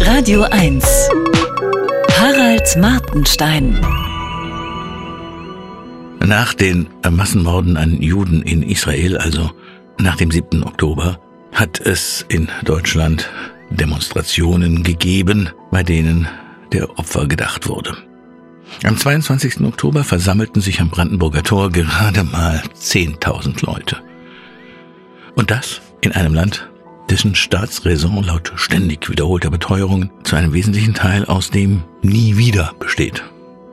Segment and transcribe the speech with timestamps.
[0.00, 0.84] Radio 1
[2.18, 3.80] Harald Martenstein
[6.20, 9.50] Nach den Massenmorden an Juden in Israel, also
[9.98, 10.62] nach dem 7.
[10.64, 11.18] Oktober,
[11.52, 13.30] hat es in Deutschland
[13.70, 16.28] Demonstrationen gegeben, bei denen
[16.72, 17.96] der Opfer gedacht wurde.
[18.84, 19.60] Am 22.
[19.62, 23.96] Oktober versammelten sich am Brandenburger Tor gerade mal 10.000 Leute.
[25.34, 26.68] Und das in einem Land,
[27.10, 33.24] dessen Staatsräson laut ständig wiederholter Beteuerungen zu einem wesentlichen Teil aus dem Nie wieder besteht.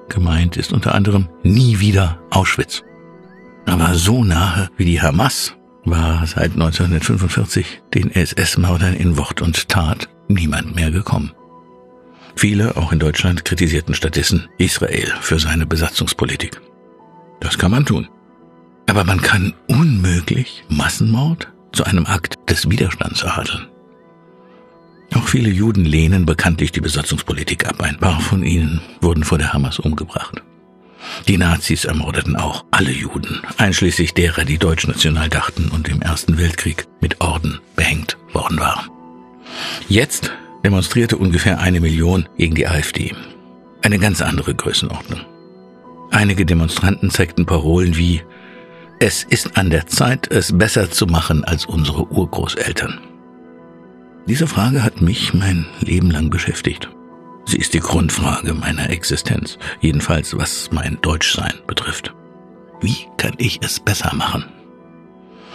[0.09, 2.84] Gemeint ist unter anderem Nie wieder Auschwitz.
[3.66, 10.09] Aber so nahe wie die Hamas war seit 1945 den SS-Mördern in Wort und Tat
[10.27, 11.31] niemand mehr gekommen.
[12.36, 16.59] Viele, auch in Deutschland, kritisierten stattdessen Israel für seine Besatzungspolitik.
[17.39, 18.08] Das kann man tun.
[18.88, 23.67] Aber man kann unmöglich Massenmord zu einem Akt des Widerstands erhandeln.
[25.13, 27.81] Auch viele Juden lehnen bekanntlich die Besatzungspolitik ab.
[27.81, 30.41] Ein paar von ihnen wurden vor der Hamas umgebracht.
[31.27, 36.88] Die Nazis ermordeten auch alle Juden, einschließlich derer, die deutschnational dachten und im Ersten Weltkrieg
[37.00, 38.89] mit Orden behängt worden waren.
[39.88, 40.31] Jetzt
[40.63, 43.13] demonstrierte ungefähr eine Million gegen die AfD.
[43.83, 45.22] Eine ganz andere Größenordnung.
[46.11, 48.23] Einige Demonstranten zeigten Parolen wie
[48.99, 52.99] Es ist an der Zeit, es besser zu machen als unsere Urgroßeltern.
[54.27, 56.89] Diese Frage hat mich mein Leben lang beschäftigt.
[57.45, 62.13] Sie ist die Grundfrage meiner Existenz, jedenfalls was mein Deutschsein betrifft.
[62.81, 64.45] Wie kann ich es besser machen?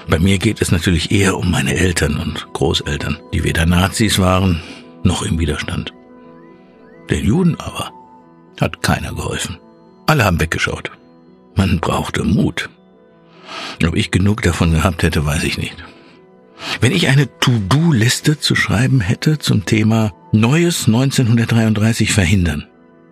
[0.08, 4.62] Bei mir geht es natürlich eher um meine Eltern und Großeltern, die weder Nazis waren
[5.02, 5.92] noch im Widerstand.
[7.08, 7.90] Den Juden aber
[8.60, 9.58] hat keiner geholfen.
[10.06, 10.90] Alle haben weggeschaut.
[11.54, 12.68] Man brauchte Mut.
[13.86, 15.76] Ob ich genug davon gehabt hätte, weiß ich nicht.
[16.80, 22.66] Wenn ich eine To-Do-Liste zu schreiben hätte zum Thema Neues 1933 verhindern,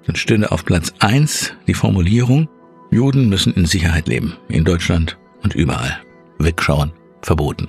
[0.07, 2.49] dann stünde auf Platz eins die Formulierung,
[2.91, 5.99] Juden müssen in Sicherheit leben, in Deutschland und überall.
[6.39, 6.93] Wegschauen,
[7.23, 7.69] verboten.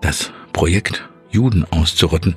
[0.00, 2.36] Das Projekt, Juden auszurotten,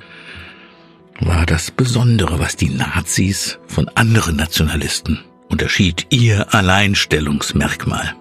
[1.20, 8.14] war das Besondere, was die Nazis von anderen Nationalisten unterschied, ihr Alleinstellungsmerkmal.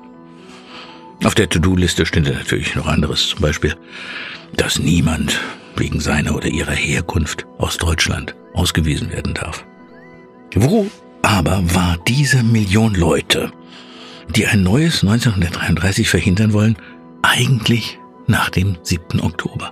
[1.23, 3.75] Auf der To-Do-Liste stünde natürlich noch anderes, zum Beispiel,
[4.57, 5.39] dass niemand
[5.75, 9.63] wegen seiner oder ihrer Herkunft aus Deutschland ausgewiesen werden darf.
[10.55, 10.87] Wo
[11.21, 13.51] aber war diese Million Leute,
[14.35, 16.75] die ein neues 1933 verhindern wollen,
[17.21, 19.21] eigentlich nach dem 7.
[19.21, 19.71] Oktober?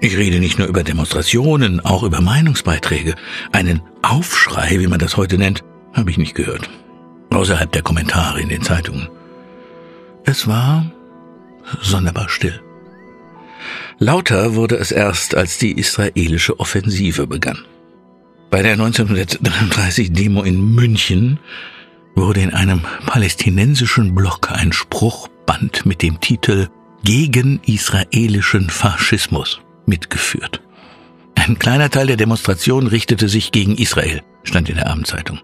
[0.00, 3.14] Ich rede nicht nur über Demonstrationen, auch über Meinungsbeiträge.
[3.52, 5.64] Einen Aufschrei, wie man das heute nennt,
[5.94, 6.68] habe ich nicht gehört.
[7.30, 9.08] Außerhalb der Kommentare in den Zeitungen.
[10.30, 10.84] Es war
[11.80, 12.60] sonderbar still.
[13.98, 17.64] Lauter wurde es erst, als die israelische Offensive begann.
[18.50, 21.38] Bei der 1933 Demo in München
[22.14, 26.68] wurde in einem palästinensischen Block ein Spruchband mit dem Titel
[27.04, 30.60] Gegen israelischen Faschismus mitgeführt.
[31.36, 35.40] Ein kleiner Teil der Demonstration richtete sich gegen Israel, stand in der Abendzeitung.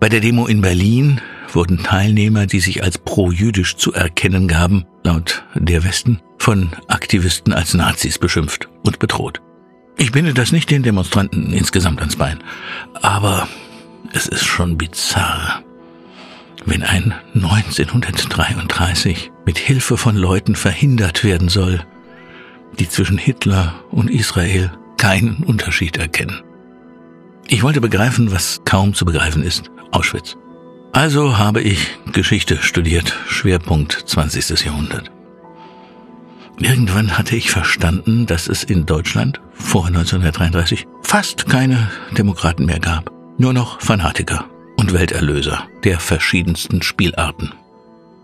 [0.00, 1.20] Bei der Demo in Berlin
[1.54, 7.74] wurden Teilnehmer, die sich als pro-jüdisch zu erkennen gaben, laut der Westen, von Aktivisten als
[7.74, 9.40] Nazis beschimpft und bedroht.
[9.96, 12.42] Ich binde das nicht den Demonstranten insgesamt ans Bein,
[13.00, 13.46] aber
[14.12, 15.62] es ist schon bizarr,
[16.66, 21.84] wenn ein 1933 mit Hilfe von Leuten verhindert werden soll,
[22.78, 26.42] die zwischen Hitler und Israel keinen Unterschied erkennen.
[27.48, 30.36] Ich wollte begreifen, was kaum zu begreifen ist, Auschwitz.
[30.92, 34.66] Also habe ich Geschichte studiert, Schwerpunkt 20.
[34.66, 35.10] Jahrhundert.
[36.60, 43.10] Irgendwann hatte ich verstanden, dass es in Deutschland vor 1933 fast keine Demokraten mehr gab,
[43.38, 44.44] nur noch Fanatiker
[44.76, 47.54] und Welterlöser der verschiedensten Spielarten.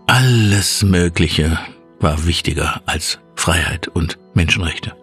[0.05, 1.57] Alles Mögliche
[1.99, 4.93] war wichtiger als Freiheit und Menschenrechte.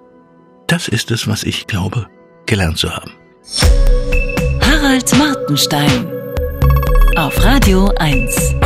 [0.68, 2.06] Das ist es, was ich glaube,
[2.46, 3.10] gelernt zu haben.
[4.60, 6.15] Harald Martenstein
[7.16, 8.65] auf Radio 1.